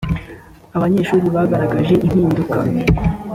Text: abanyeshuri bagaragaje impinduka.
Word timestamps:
abanyeshuri 0.77 1.25
bagaragaje 1.35 1.93
impinduka. 2.05 2.57